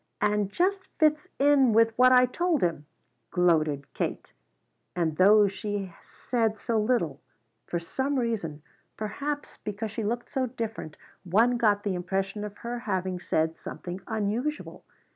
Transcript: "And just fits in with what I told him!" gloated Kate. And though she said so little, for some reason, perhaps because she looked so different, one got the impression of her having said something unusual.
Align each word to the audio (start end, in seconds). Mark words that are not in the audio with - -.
"And 0.19 0.51
just 0.51 0.87
fits 0.97 1.27
in 1.37 1.73
with 1.73 1.95
what 1.95 2.11
I 2.11 2.25
told 2.25 2.63
him!" 2.63 2.87
gloated 3.29 3.93
Kate. 3.93 4.33
And 4.95 5.15
though 5.17 5.47
she 5.47 5.93
said 6.01 6.57
so 6.57 6.79
little, 6.79 7.21
for 7.67 7.79
some 7.79 8.17
reason, 8.17 8.63
perhaps 8.97 9.57
because 9.57 9.91
she 9.91 10.03
looked 10.03 10.31
so 10.31 10.47
different, 10.47 10.97
one 11.23 11.55
got 11.55 11.83
the 11.83 11.93
impression 11.93 12.43
of 12.43 12.57
her 12.65 12.79
having 12.79 13.19
said 13.19 13.55
something 13.55 14.01
unusual. 14.07 14.83